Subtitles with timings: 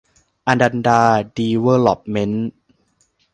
[0.47, 1.01] อนันดา
[1.37, 2.49] ดีเวลลอปเม้นท์